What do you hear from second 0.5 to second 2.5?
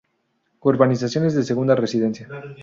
Urbanizaciones de segunda residencia.